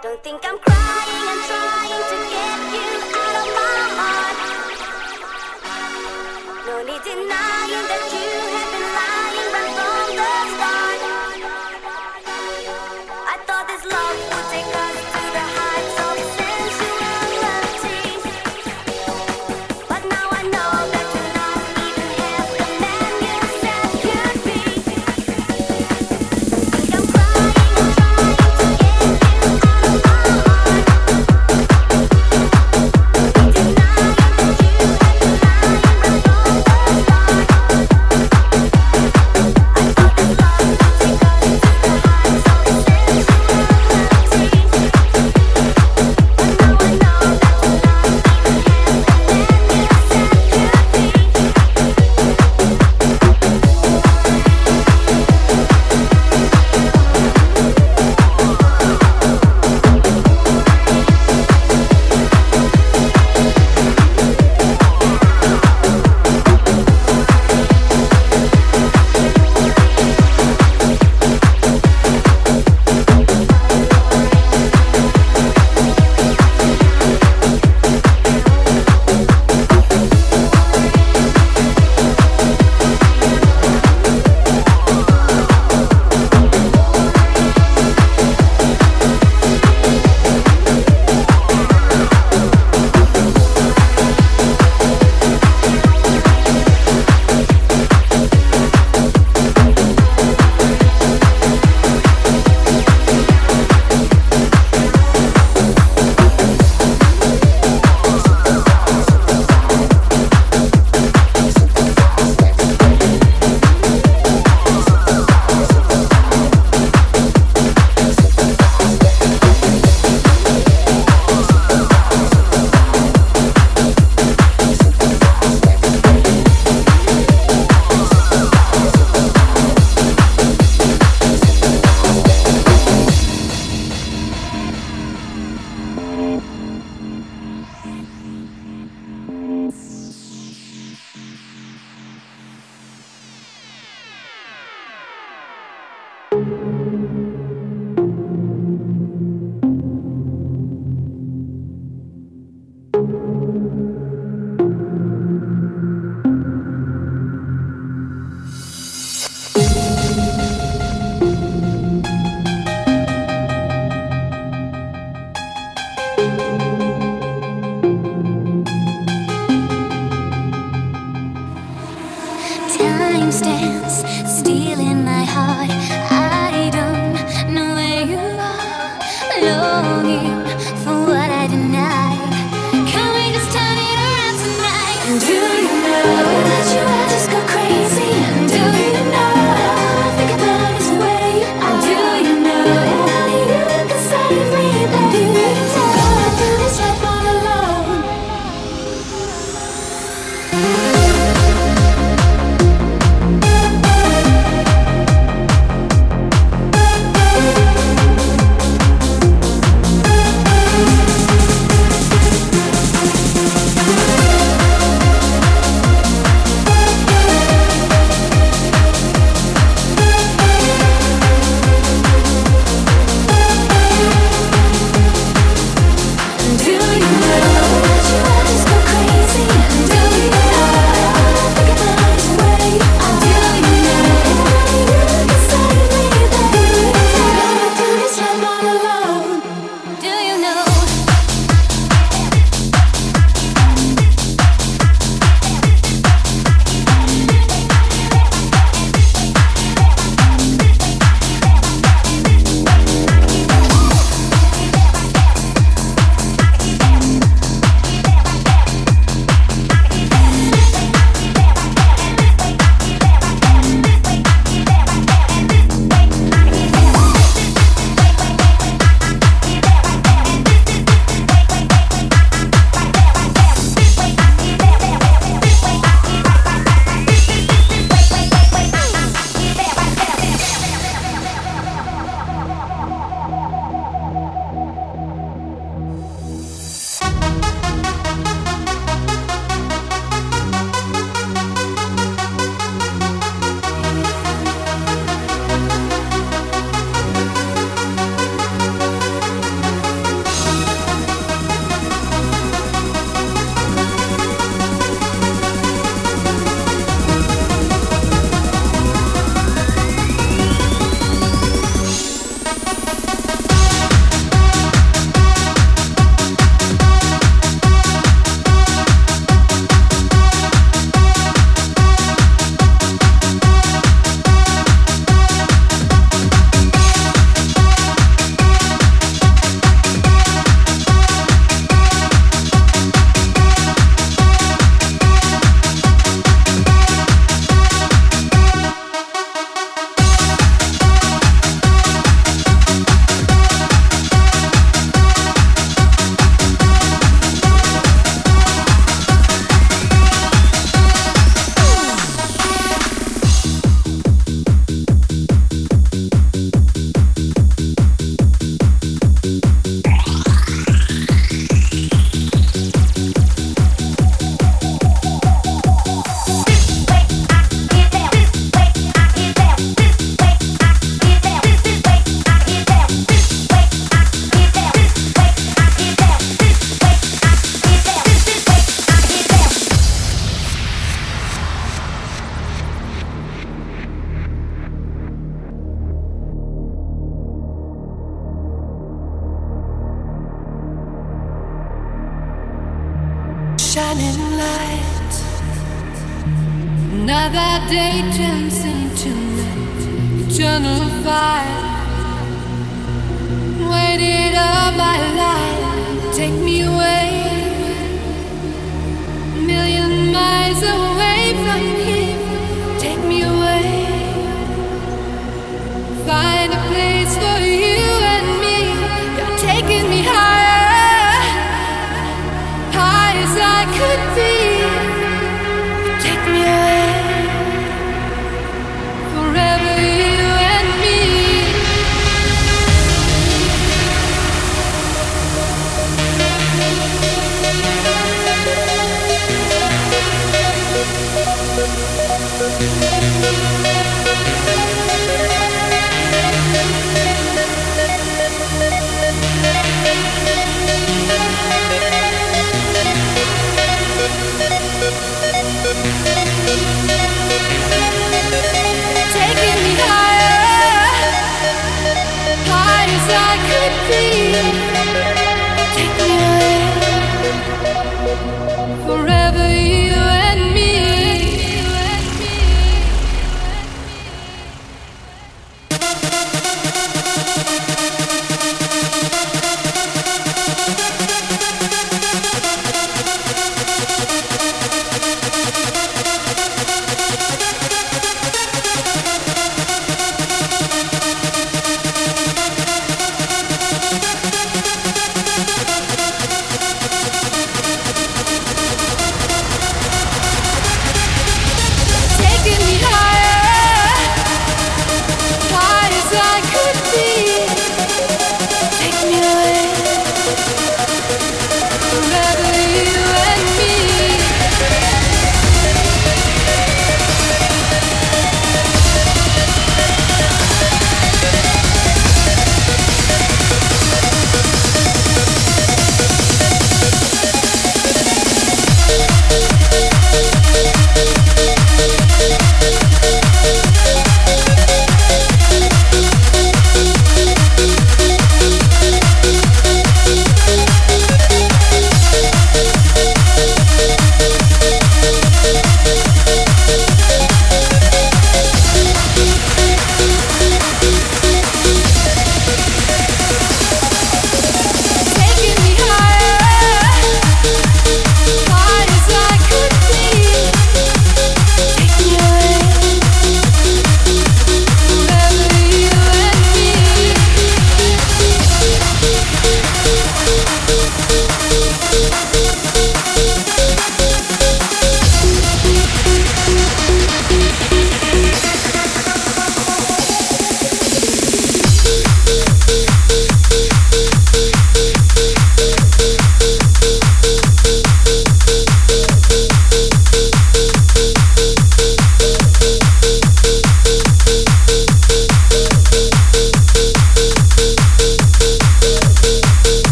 Don't 0.00 0.22
think 0.22 0.40
I'm 0.44 0.56
crying, 0.60 1.26
I'm 1.26 1.40
trying 1.48 2.04
to 2.10 2.16
get 2.30 2.58
you 2.72 2.86
out 3.18 3.34
of 3.40 3.46
my 3.58 3.78
heart. 3.98 4.36
No 6.66 6.74
need 6.84 7.02
denying 7.02 7.86
that 7.88 8.12
you. 8.12 8.17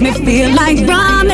makes 0.00 0.18
me 0.18 0.26
feel 0.26 0.54
like 0.54 0.78
running. 0.86 1.32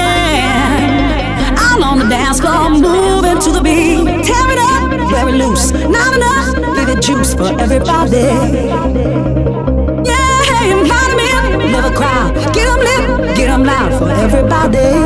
Out 1.59 1.83
on 1.83 1.99
the 1.99 2.07
dance 2.09 2.41
floor, 2.41 2.71
moving 2.71 3.39
to 3.41 3.51
the 3.53 3.61
beat. 3.63 4.05
Tear 4.25 4.51
it 4.51 4.59
up, 4.59 5.11
very 5.11 5.33
loose. 5.33 5.73
Not 5.73 6.15
enough, 6.15 6.55
give 6.77 6.89
it 6.89 7.03
juice 7.03 7.35
for 7.35 7.49
everybody. 7.61 8.25
Yeah, 10.09 10.65
invite 10.65 11.17
me, 11.17 11.27
in, 11.65 11.73
love 11.73 11.93
a 11.93 11.97
crowd. 11.97 12.35
Get 12.55 12.67
them 12.67 12.81
lit, 12.81 13.37
get 13.37 13.47
them 13.49 13.65
loud 13.65 13.99
for 13.99 14.11
everybody. 14.11 15.04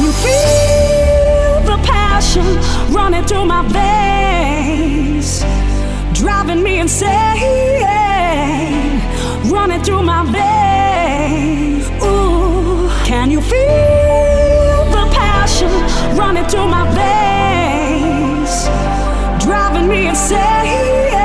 Can 0.00 0.06
you 0.06 0.14
feel 0.14 1.60
the 1.66 1.76
passion 1.84 2.56
running 2.90 3.22
through 3.26 3.44
my 3.44 3.60
veins? 3.68 5.44
Driving 6.18 6.62
me 6.62 6.78
insane, 6.78 7.82
running 9.50 9.82
through 9.82 10.02
my 10.02 10.24
veins. 10.24 11.86
Ooh, 12.02 12.88
can 13.04 13.30
you 13.30 13.42
feel 13.42 14.84
the 14.90 15.06
passion 15.12 15.70
running 16.16 16.46
through 16.46 16.68
my 16.68 16.88
veins? 16.94 18.68
Driving 19.44 19.86
me 19.86 20.06
insane. 20.06 21.19